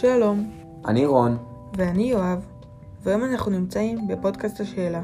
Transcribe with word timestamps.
שלום, 0.00 0.50
אני 0.86 1.06
רון. 1.06 1.38
ואני 1.76 2.02
יואב, 2.02 2.46
והיום 3.02 3.24
אנחנו 3.24 3.50
נמצאים 3.50 4.08
בפודקאסט 4.08 4.60
השאלה. 4.60 5.02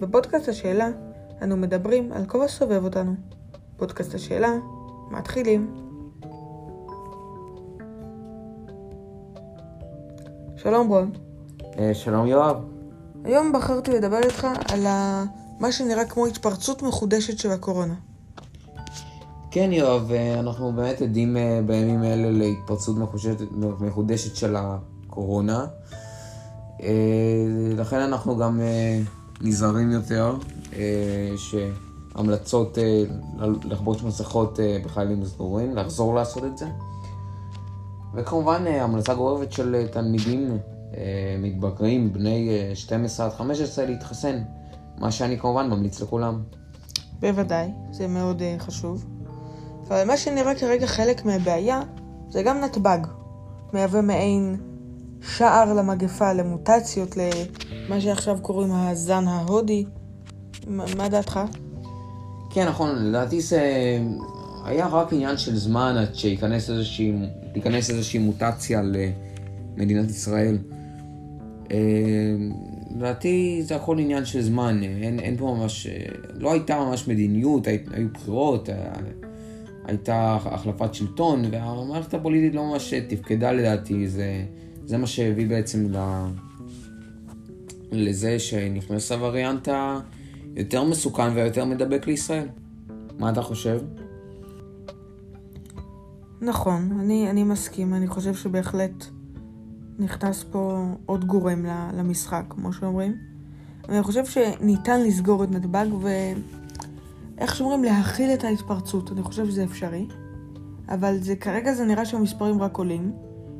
בפודקאסט 0.00 0.48
השאלה 0.48 0.88
אנו 1.42 1.56
מדברים 1.56 2.12
על 2.12 2.26
כל 2.26 2.42
הסובב 2.42 2.84
אותנו. 2.84 3.14
פודקאסט 3.76 4.14
השאלה, 4.14 4.48
מתחילים. 5.10 5.74
שלום 10.56 10.88
רון, 10.88 11.10
אה, 11.78 11.94
שלום 11.94 12.26
יואב. 12.26 12.56
היום 13.24 13.52
בחרתי 13.52 13.90
לדבר 13.90 14.18
איתך 14.18 14.46
על 14.72 14.86
ה... 14.86 15.24
מה 15.60 15.72
שנראה 15.72 16.04
כמו 16.04 16.26
התפרצות 16.26 16.82
מחודשת 16.82 17.38
של 17.38 17.50
הקורונה. 17.50 17.94
כן 19.52 19.72
יואב, 19.72 20.12
אה, 20.12 20.40
אנחנו 20.40 20.72
באמת 20.72 21.02
עדים 21.02 21.36
אה, 21.36 21.60
בימים 21.66 22.04
אלה 22.04 22.30
להתפרצות 22.30 22.96
מחודשת, 23.80 24.36
של 24.36 24.56
הקורונה. 24.56 25.66
אה, 26.82 26.88
לכן 27.76 28.00
אנחנו 28.00 28.36
גם 28.36 28.60
נזהרים 29.40 29.90
יותר, 29.90 30.36
שהמלצות 31.36 32.78
לחבוש 33.64 34.02
מסכות 34.02 34.58
בחיילים 34.84 35.24
סגורים, 35.24 35.76
לחזור 35.76 36.14
לעשות 36.14 36.44
את 36.44 36.58
זה. 36.58 36.66
וכמובן 38.14 38.66
המלצה 38.66 39.14
גורפת 39.14 39.52
של 39.52 39.86
תלמידים 39.92 40.58
מתבגרים, 41.38 42.12
בני 42.12 42.48
אה, 42.50 42.76
12 42.76 43.26
עד 43.26 43.32
15, 43.32 43.86
להתחסן. 43.86 44.42
מה 44.98 45.10
שאני 45.10 45.38
כמובן 45.38 45.70
ממליץ 45.70 46.00
לכולם. 46.00 46.42
בוודאי, 47.20 47.70
זה 47.90 48.06
מאוד 48.06 48.42
חשוב. 48.58 49.19
אבל 49.90 50.04
מה 50.04 50.16
שנראה 50.16 50.54
כרגע 50.54 50.86
חלק 50.86 51.24
מהבעיה 51.24 51.80
זה 52.28 52.42
גם 52.42 52.60
נתב"ג. 52.60 52.98
מהווה 53.72 54.00
מעין 54.00 54.56
שער 55.20 55.74
למגפה, 55.74 56.32
למוטציות, 56.32 57.16
למה 57.16 58.00
שעכשיו 58.00 58.38
קוראים 58.42 58.72
הזן 58.72 59.28
ההודי. 59.28 59.84
מה, 60.66 60.84
מה 60.96 61.08
דעתך? 61.08 61.40
כן, 62.50 62.68
נכון, 62.68 63.04
לדעתי 63.04 63.40
זה 63.40 63.62
היה 64.64 64.86
רק 64.86 65.12
עניין 65.12 65.36
של 65.36 65.56
זמן 65.56 65.96
עד 65.96 66.14
שייכנס 66.14 66.70
איזושהי, 66.70 67.12
איזושהי 67.66 68.18
מוטציה 68.18 68.82
למדינת 69.76 70.10
ישראל. 70.10 70.58
אה, 71.70 71.78
לדעתי 72.96 73.62
זה 73.64 73.76
הכל 73.76 73.98
עניין 73.98 74.24
של 74.24 74.42
זמן, 74.42 74.82
אין, 74.82 75.18
אין 75.18 75.36
פה 75.36 75.56
ממש, 75.58 75.86
לא 76.34 76.52
הייתה 76.52 76.76
ממש 76.76 77.08
מדיניות, 77.08 77.66
הי, 77.66 77.78
היו 77.92 78.08
בחירות, 78.14 78.68
הייתה 79.84 80.38
החלפת 80.44 80.94
שלטון, 80.94 81.44
והמערכת 81.50 82.14
הפוליטית 82.14 82.54
לא 82.54 82.64
ממש 82.64 82.94
תפקדה 82.94 83.52
לדעתי, 83.52 84.08
זה, 84.08 84.44
זה 84.84 84.98
מה 84.98 85.06
שהביא 85.06 85.48
בעצם 85.48 85.86
ל, 85.92 85.98
לזה 87.92 88.38
שנכנס 88.38 89.12
הווריאנט 89.12 89.68
היותר 90.56 90.84
מסוכן 90.84 91.34
והיותר 91.34 91.64
מדבק 91.64 92.06
לישראל. 92.06 92.48
מה 93.18 93.30
אתה 93.30 93.42
חושב? 93.42 93.80
נכון, 96.40 96.98
אני, 97.00 97.30
אני 97.30 97.42
מסכים, 97.42 97.94
אני 97.94 98.06
חושב 98.06 98.34
שבהחלט 98.34 99.04
נכנס 99.98 100.44
פה 100.50 100.94
עוד 101.06 101.24
גורם 101.24 101.66
למשחק, 101.94 102.44
כמו 102.48 102.72
שאומרים. 102.72 103.16
ואני 103.88 104.02
חושב 104.02 104.26
שניתן 104.26 105.02
לסגור 105.02 105.44
את 105.44 105.50
נתב"ג 105.50 105.86
ואיך 107.40 107.56
שאומרים, 107.56 107.84
להכיל 107.84 108.30
את 108.34 108.44
ההתפרצות. 108.44 109.12
אני 109.12 109.22
חושב 109.22 109.46
שזה 109.46 109.64
אפשרי. 109.64 110.06
אבל 110.88 111.18
זה, 111.20 111.36
כרגע 111.36 111.74
זה 111.74 111.84
נראה 111.84 112.04
שהמספרים 112.04 112.62
רק 112.62 112.76
עולים. 112.76 113.12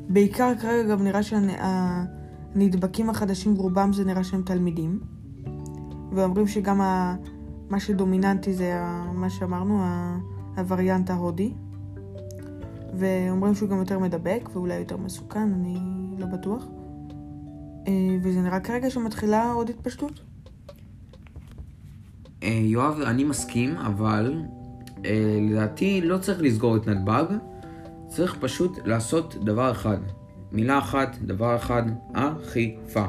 בעיקר 0.08 0.52
כרגע 0.60 0.82
גם 0.82 1.04
נראה 1.04 1.20
שהנדבקים 1.22 3.10
החדשים 3.10 3.54
רובם 3.54 3.92
זה 3.92 4.04
נראה 4.04 4.24
שהם 4.24 4.42
תלמידים. 4.42 5.00
ואומרים 6.12 6.46
שגם 6.46 6.80
ה, 6.80 7.16
מה 7.68 7.80
שדומיננטי 7.80 8.54
זה 8.54 8.74
ה, 8.74 9.12
מה 9.12 9.30
שאמרנו, 9.30 9.82
ה, 9.82 10.18
הווריאנט 10.56 11.10
ההודי. 11.10 11.52
ואומרים 12.94 13.54
שהוא 13.54 13.68
גם 13.68 13.78
יותר 13.78 13.98
מדבק 13.98 14.48
ואולי 14.52 14.74
יותר 14.74 14.96
מסוכן, 14.96 15.52
אני 15.52 15.78
לא 16.18 16.26
בטוח. 16.26 16.64
אה, 17.88 18.16
וזה 18.22 18.40
נראה 18.40 18.60
כרגע 18.60 18.90
שמתחילה 18.90 19.52
עוד 19.52 19.70
התפשטות. 19.70 20.29
אה, 22.42 22.48
יואב, 22.48 23.00
אני 23.00 23.24
מסכים, 23.24 23.76
אבל 23.76 24.42
אה, 25.04 25.38
לדעתי 25.50 26.00
לא 26.00 26.18
צריך 26.18 26.42
לסגור 26.42 26.76
את 26.76 26.86
נתב"ג, 26.86 27.24
צריך 28.08 28.36
פשוט 28.40 28.78
לעשות 28.84 29.36
דבר 29.44 29.70
אחד. 29.70 29.98
מילה 30.52 30.78
אחת, 30.78 31.16
דבר 31.22 31.56
אחד, 31.56 31.82
אכיפה. 32.12 33.04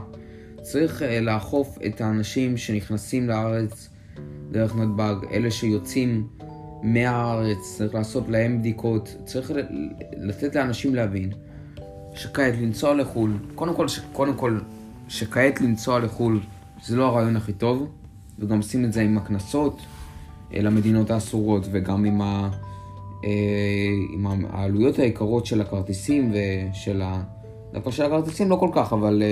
צריך 0.62 1.02
לאכוף 1.22 1.78
את 1.86 2.02
האנשים 2.02 2.58
שנכנסים 2.58 3.28
לארץ 3.28 3.90
דרך 4.52 4.76
נתב"ג, 4.76 5.16
אלה 5.32 5.52
שיוצאים 5.52 6.28
מהארץ, 6.84 7.76
צריך 7.78 7.96
לעשות 7.96 8.30
להם 8.30 8.60
בדיקות, 8.60 9.16
צריך 9.26 9.52
לתת 10.18 10.56
לאנשים 10.56 10.96
להבין 10.96 11.32
שכעת 12.14 12.54
לנסוע 12.62 12.94
לחו"ל, 12.94 13.32
קודם 13.56 13.76
כל, 13.76 13.86
קודם 14.14 14.34
כל 14.34 14.60
שכעת 15.08 15.62
לנסוע 15.62 16.00
לחו"ל 16.00 16.40
זה 16.84 16.96
לא 16.96 17.06
הרעיון 17.06 17.36
הכי 17.36 17.54
טוב, 17.54 17.92
וגם 18.42 18.58
עושים 18.58 18.86
את 18.86 18.94
זה 18.94 19.02
עם 19.02 19.18
הקנסות 19.18 19.82
למדינות 20.52 21.12
האסורות 21.12 21.68
וגם 21.72 22.06
עם, 22.06 22.22
ה, 22.22 22.50
עם 24.14 24.46
העלויות 24.50 25.00
היקרות 25.00 25.46
של 25.46 25.62
הכרטיסים 25.62 26.34
ושל 26.34 27.02
ה... 27.02 27.24
דווקא 27.74 27.92
של 27.92 28.04
הכרטיסים 28.04 28.50
לא 28.50 28.56
כל 28.56 28.70
כך, 28.74 28.94
אבל 28.94 29.24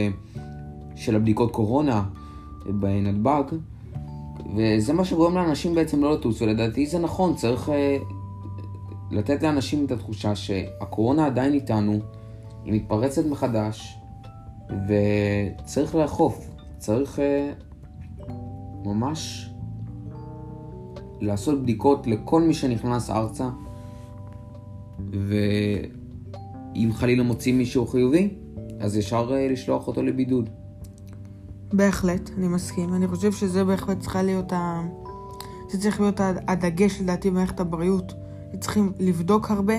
של 0.96 1.16
הבדיקות 1.16 1.52
קורונה 1.52 2.04
בנתב"ג. 2.66 3.44
וזה 4.56 4.94
מה 4.94 5.06
שגורם 5.06 5.36
לאנשים 5.36 5.76
בעצם 5.76 6.02
לא 6.02 6.14
לטוס, 6.14 6.42
ולדעתי 6.42 6.86
זה 6.86 7.00
נכון, 7.00 7.36
צריך 7.36 7.72
לתת 9.12 9.44
לאנשים 9.44 9.86
את 9.86 9.92
התחושה 9.92 10.36
שהקורונה 10.36 11.26
עדיין 11.26 11.54
איתנו, 11.54 12.00
היא 12.66 12.74
מתפרצת 12.74 13.26
מחדש, 13.26 13.98
וצריך 14.70 15.96
לאכוף, 15.96 16.50
צריך 16.78 17.20
ממש 18.86 19.50
לעשות 21.22 21.62
בדיקות 21.62 22.08
לכל 22.08 22.42
מי 22.42 22.54
שנכנס 22.54 23.10
ארצה, 23.10 23.50
ואם 25.12 26.90
חלילה 26.94 27.24
מוצאים 27.24 27.58
מישהו 27.58 27.88
חיובי, 27.88 28.34
אז 28.80 28.98
ישר 28.98 29.30
uh, 29.30 29.52
לשלוח 29.52 29.88
אותו 29.88 30.04
לבידוד. 30.04 30.50
בהחלט, 31.74 32.30
אני 32.38 32.48
מסכים. 32.48 32.94
אני 32.94 33.08
חושב 33.08 33.32
שזה 33.32 33.64
בהחלט 33.64 34.00
צריכה 34.00 34.22
להיות 34.24 34.54
ה... 34.54 34.82
זה 35.70 35.82
צריך 35.82 36.02
להיות 36.02 36.20
הדגש 36.48 37.02
לדעתי 37.02 37.30
במערכת 37.30 37.60
הבריאות. 37.60 38.14
צריכים 38.60 38.92
לבדוק 39.00 39.52
הרבה, 39.52 39.74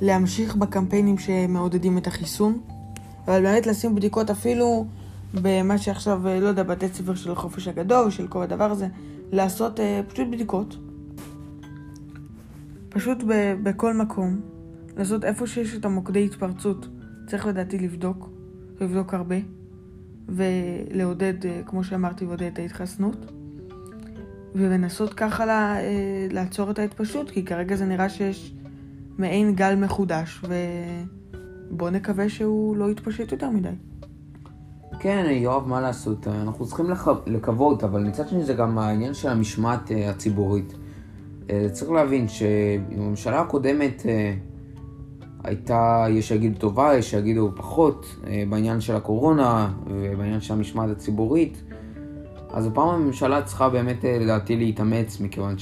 להמשיך 0.00 0.56
בקמפיינים 0.56 1.18
שמעודדים 1.18 1.98
את 1.98 2.06
החיסון, 2.06 2.60
אבל 3.24 3.42
באמת 3.42 3.66
לשים 3.66 3.94
בדיקות 3.94 4.30
אפילו 4.30 4.86
במה 5.34 5.78
שעכשיו, 5.78 6.22
לא 6.24 6.46
יודע, 6.46 6.62
בתי 6.62 6.88
ספר 6.88 7.14
של 7.14 7.30
החופש 7.30 7.68
הגדול, 7.68 8.10
של 8.10 8.28
כל 8.28 8.42
הדבר 8.42 8.70
הזה, 8.70 8.86
לעשות 9.32 9.78
uh, 9.78 9.82
פשוט 10.08 10.28
בדיקות. 10.32 10.76
פשוט 12.88 13.18
ב- 13.28 13.54
בכל 13.62 13.94
מקום, 13.94 14.40
לעשות 14.96 15.24
איפה 15.24 15.46
שיש 15.46 15.74
את 15.74 15.84
המוקדי 15.84 16.24
התפרצות. 16.24 16.88
צריך 17.26 17.46
לדעתי 17.46 17.78
לבדוק, 17.78 18.30
לבדוק 18.80 19.14
הרבה. 19.14 19.36
ולעודד, 20.28 21.34
כמו 21.66 21.84
שאמרתי, 21.84 22.24
לעודד 22.24 22.42
את 22.52 22.58
ההתחסנות. 22.58 23.32
ולנסות 24.54 25.14
ככה 25.14 25.46
לה, 25.46 25.76
לעצור 26.30 26.70
את 26.70 26.78
ההתפשטות, 26.78 27.30
כי 27.30 27.44
כרגע 27.44 27.76
זה 27.76 27.86
נראה 27.86 28.08
שיש 28.08 28.54
מעין 29.18 29.54
גל 29.54 29.74
מחודש, 29.74 30.42
ובואו 31.70 31.90
נקווה 31.90 32.28
שהוא 32.28 32.76
לא 32.76 32.90
יתפשט 32.90 33.32
יותר 33.32 33.50
מדי. 33.50 33.68
כן, 34.98 35.26
יואב, 35.30 35.68
מה 35.68 35.80
לעשות? 35.80 36.26
אנחנו 36.28 36.66
צריכים 36.66 36.90
לח... 36.90 37.08
לקוות, 37.26 37.84
אבל 37.84 38.02
מצד 38.02 38.28
שני 38.28 38.44
זה 38.44 38.54
גם 38.54 38.78
העניין 38.78 39.14
של 39.14 39.28
המשמעת 39.28 39.90
הציבורית. 40.08 40.74
צריך 41.72 41.90
להבין 41.90 42.28
שבממשלה 42.28 43.40
הקודמת 43.40 44.02
הייתה, 45.44 46.06
יש 46.10 46.28
שיגידו 46.28 46.58
טובה, 46.58 46.94
יש 46.94 47.10
שיגידו 47.10 47.50
פחות, 47.56 48.16
בעניין 48.48 48.80
של 48.80 48.96
הקורונה 48.96 49.72
ובעניין 49.86 50.40
של 50.40 50.54
המשמעת 50.54 50.90
הציבורית. 50.90 51.62
אז 52.50 52.66
הפעם 52.66 52.88
הממשלה 52.88 53.42
צריכה 53.42 53.68
באמת 53.68 54.04
לדעתי 54.04 54.56
להתאמץ, 54.56 55.20
מכיוון 55.20 55.56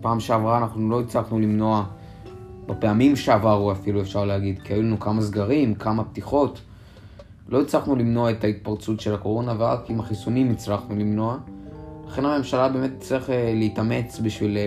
שפעם 0.00 0.20
שעברה 0.20 0.58
אנחנו 0.58 0.90
לא 0.90 1.00
הצלחנו 1.00 1.38
למנוע, 1.38 1.84
בפעמים 2.66 3.16
שעברו 3.16 3.72
אפילו 3.72 4.00
אפשר 4.00 4.24
להגיד, 4.24 4.62
כי 4.62 4.72
היו 4.72 4.82
לנו 4.82 5.00
כמה 5.00 5.22
סגרים, 5.22 5.74
כמה 5.74 6.04
פתיחות. 6.04 6.60
לא 7.48 7.60
הצלחנו 7.60 7.96
למנוע 7.96 8.30
את 8.30 8.44
ההתפרצות 8.44 9.00
של 9.00 9.14
הקורונה, 9.14 9.54
ורק 9.58 9.90
עם 9.90 10.00
החיסונים 10.00 10.50
הצלחנו 10.50 10.96
למנוע. 10.96 11.38
לכן 12.06 12.24
הממשלה 12.24 12.68
באמת 12.68 12.92
צריך 13.00 13.30
להתאמץ 13.54 14.20
בשביל 14.22 14.58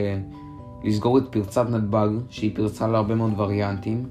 לסגור 0.83 1.17
את 1.17 1.23
פרצת 1.29 1.69
נתב"ג, 1.69 2.09
שהיא 2.29 2.55
פרצה 2.55 2.87
להרבה 2.87 3.15
מאוד 3.15 3.39
וריאנטים. 3.39 4.07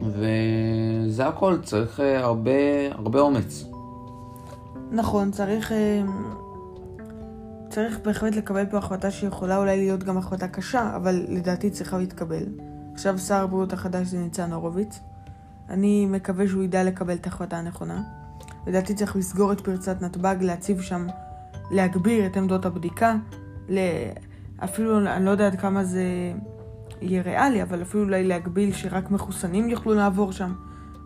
וזה 0.00 1.26
הכל, 1.26 1.58
צריך 1.62 2.00
אה, 2.00 2.24
הרבה, 2.24 2.50
הרבה 2.90 3.20
אומץ. 3.20 3.64
נכון, 4.90 5.30
צריך... 5.30 5.72
אה, 5.72 6.02
צריך 7.68 7.98
בהחלט 8.04 8.36
לקבל 8.36 8.66
פה 8.66 8.78
החלטה 8.78 9.10
שיכולה 9.10 9.56
אולי 9.56 9.76
להיות 9.76 10.04
גם 10.04 10.18
החלטה 10.18 10.48
קשה, 10.48 10.96
אבל 10.96 11.24
לדעתי 11.28 11.70
צריכה 11.70 11.98
להתקבל. 11.98 12.44
עכשיו 12.94 13.18
שר 13.18 13.34
הבריאות 13.34 13.72
החדש 13.72 14.06
זה 14.06 14.18
ניצן 14.18 14.52
הורוביץ. 14.52 15.00
אני 15.68 16.06
מקווה 16.06 16.48
שהוא 16.48 16.62
ידע 16.62 16.84
לקבל 16.84 17.14
את 17.14 17.26
ההחלטה 17.26 17.56
הנכונה. 17.56 18.02
לדעתי 18.66 18.94
צריך 18.94 19.16
לסגור 19.16 19.52
את 19.52 19.60
פרצת 19.60 20.02
נתב"ג, 20.02 20.36
להציב 20.40 20.80
שם, 20.80 21.06
להגביר 21.70 22.26
את 22.26 22.36
עמדות 22.36 22.66
הבדיקה, 22.66 23.16
אפילו, 24.64 24.98
אני 25.06 25.24
לא 25.24 25.30
יודעת 25.30 25.60
כמה 25.60 25.84
זה 25.84 26.04
יהיה 27.00 27.22
ריאלי, 27.22 27.62
אבל 27.62 27.82
אפילו 27.82 28.04
אולי 28.04 28.24
להגביל 28.24 28.72
שרק 28.72 29.10
מחוסנים 29.10 29.68
יוכלו 29.68 29.94
לעבור 29.94 30.32
שם, 30.32 30.54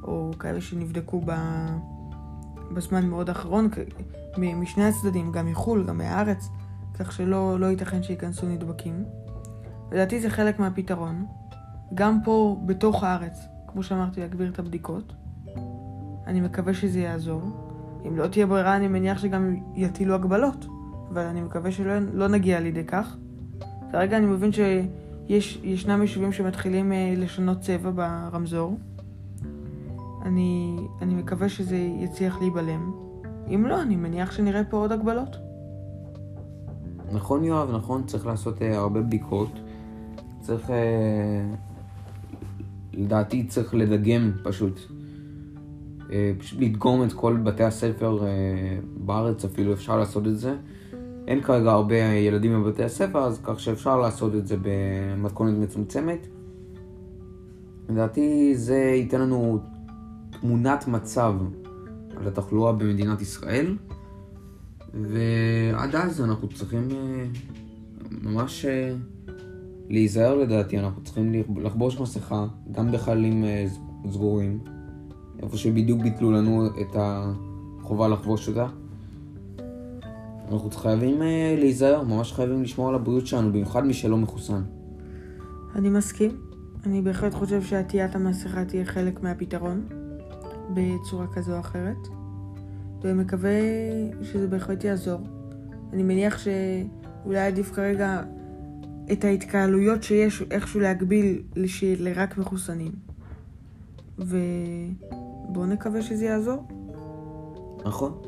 או 0.02 0.30
כאלה 0.38 0.60
שנבדקו 0.60 1.20
ב... 1.24 1.32
בזמן 2.74 3.06
מאוד 3.06 3.28
האחרון, 3.28 3.68
משני 4.38 4.84
הצדדים, 4.84 5.32
גם 5.32 5.46
מחו"ל, 5.46 5.84
גם 5.86 5.98
מהארץ, 5.98 6.48
כך 6.94 7.12
שלא 7.12 7.60
לא 7.60 7.66
ייתכן 7.66 8.02
שייכנסו 8.02 8.46
נדבקים. 8.46 9.04
לדעתי 9.92 10.20
זה 10.20 10.30
חלק 10.30 10.58
מהפתרון. 10.58 11.26
גם 11.94 12.18
פה, 12.24 12.60
בתוך 12.66 13.04
הארץ, 13.04 13.38
כמו 13.72 13.82
שאמרתי, 13.82 14.20
להגביר 14.20 14.50
את 14.50 14.58
הבדיקות. 14.58 15.12
אני 16.26 16.40
מקווה 16.40 16.74
שזה 16.74 17.00
יעזור. 17.00 17.42
אם 18.08 18.16
לא 18.16 18.26
תהיה 18.26 18.46
ברירה, 18.46 18.76
אני 18.76 18.88
מניח 18.88 19.18
שגם 19.18 19.56
יטילו 19.74 20.14
הגבלות, 20.14 20.66
אבל 21.10 21.22
אני 21.22 21.40
מקווה 21.40 21.72
שלא 21.72 21.98
לא 21.98 22.28
נגיע 22.28 22.60
לידי 22.60 22.84
כך. 22.84 23.16
כרגע 23.92 24.16
אני 24.16 24.26
מבין 24.26 24.50
שישנם 24.52 26.02
יישובים 26.02 26.32
שמתחילים 26.32 26.92
אה, 26.92 27.14
לשנות 27.16 27.60
צבע 27.60 27.90
ברמזור. 27.90 28.78
אני, 30.22 30.76
אני 31.02 31.14
מקווה 31.14 31.48
שזה 31.48 31.76
יצליח 31.76 32.40
להיבלם. 32.40 32.92
אם 33.54 33.66
לא, 33.66 33.82
אני 33.82 33.96
מניח 33.96 34.32
שנראה 34.32 34.64
פה 34.64 34.76
עוד 34.76 34.92
הגבלות. 34.92 35.36
נכון 37.12 37.44
יואב, 37.44 37.70
נכון, 37.70 38.04
צריך 38.06 38.26
לעשות 38.26 38.58
uh, 38.58 38.64
הרבה 38.64 39.00
בדיקות. 39.00 39.60
צריך, 40.40 40.70
uh, 40.70 40.72
לדעתי 43.00 43.46
צריך 43.46 43.74
לדגם 43.74 44.32
פשוט. 44.42 44.80
Uh, 46.00 46.12
פשוט 46.38 46.60
לדגום 46.60 47.04
את 47.04 47.12
כל 47.12 47.36
בתי 47.36 47.64
הספר 47.64 48.18
uh, 48.20 48.24
בארץ 48.96 49.44
אפילו, 49.44 49.72
אפשר 49.72 49.98
לעשות 49.98 50.26
את 50.26 50.38
זה. 50.38 50.56
אין 51.26 51.42
כרגע 51.42 51.70
הרבה 51.70 51.96
ילדים 51.96 52.62
בבתי 52.62 52.84
הספר, 52.84 53.18
אז 53.18 53.40
כך 53.44 53.60
שאפשר 53.60 54.00
לעשות 54.00 54.34
את 54.34 54.46
זה 54.46 54.56
במתכונת 54.62 55.58
מצומצמת. 55.58 56.26
לדעתי 57.88 58.56
זה 58.56 58.76
ייתן 58.76 59.20
לנו 59.20 59.58
תמונת 60.40 60.88
מצב 60.88 61.34
על 62.16 62.28
התחלואה 62.28 62.72
במדינת 62.72 63.20
ישראל, 63.20 63.76
ועד 64.94 65.96
אז 65.96 66.20
אנחנו 66.20 66.48
צריכים 66.48 66.88
אה, 66.90 67.24
ממש 68.22 68.64
אה, 68.64 68.94
להיזהר 69.90 70.34
לדעתי, 70.34 70.78
אנחנו 70.78 71.02
צריכים 71.02 71.32
לחבוש 71.56 72.00
מסכה, 72.00 72.46
גם 72.72 72.92
בחללים 72.92 73.44
אה, 73.44 73.66
סגורים, 74.10 74.58
איפה 75.42 75.56
שבדיוק 75.56 76.00
ביטלו 76.00 76.32
לנו 76.32 76.66
את 76.66 76.96
החובה 76.96 78.08
לחבוש 78.08 78.48
אותה. 78.48 78.66
אנחנו 80.52 80.70
חייבים 80.70 81.22
להיזהר, 81.58 82.02
ממש 82.04 82.32
חייבים 82.32 82.62
לשמור 82.62 82.88
על 82.88 82.94
הבריאות 82.94 83.26
שלנו, 83.26 83.52
במיוחד 83.52 83.84
מי 83.86 83.94
שלא 83.94 84.16
מחוסן. 84.16 84.62
אני 85.74 85.90
מסכים. 85.90 86.30
אני 86.86 87.02
בהחלט 87.02 87.34
חושב 87.34 87.62
שעטיית 87.62 88.14
המסכה 88.14 88.64
תהיה 88.64 88.84
חלק 88.84 89.22
מהפתרון. 89.22 89.86
בצורה 90.74 91.26
כזו 91.26 91.54
או 91.54 91.60
אחרת, 91.60 92.08
ומקווה 93.02 93.60
שזה 94.22 94.46
בהחלט 94.46 94.84
יעזור. 94.84 95.20
אני 95.92 96.02
מניח 96.02 96.38
שאולי 96.38 97.38
עדיף 97.38 97.72
כרגע 97.72 98.22
את 99.12 99.24
ההתקהלויות 99.24 100.02
שיש 100.02 100.42
איכשהו 100.50 100.80
להגביל 100.80 101.42
לרק 101.98 102.38
מחוסנים. 102.38 102.92
ובואו 104.18 105.66
נקווה 105.66 106.02
שזה 106.02 106.24
יעזור. 106.24 106.64
נכון. 107.84 108.22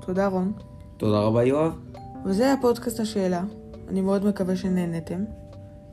תודה 0.00 0.26
רון. 0.26 0.52
תודה 0.96 1.20
רבה 1.20 1.44
יואב. 1.44 1.78
וזה 2.24 2.44
היה 2.44 2.54
פודקאסט 2.60 3.00
השאלה. 3.00 3.44
אני 3.88 4.00
מאוד 4.00 4.26
מקווה 4.26 4.56
שנהנתם. 4.56 5.24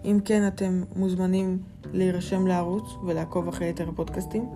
אם 0.05 0.19
כן, 0.25 0.47
אתם 0.47 0.83
מוזמנים 0.95 1.59
להירשם 1.93 2.47
לערוץ 2.47 2.83
ולעקוב 3.05 3.47
אחרי 3.47 3.69
יתר 3.69 3.89
הפודקאסטים, 3.89 4.49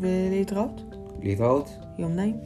ולהתראות. 0.00 0.82
להתראות. 1.22 1.70
יום 1.98 2.12
נעים. 2.12 2.36